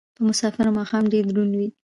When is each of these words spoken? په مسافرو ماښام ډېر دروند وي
په 0.15 0.21
مسافرو 0.29 0.75
ماښام 0.79 1.03
ډېر 1.13 1.23
دروند 1.29 1.53
وي 1.59 1.67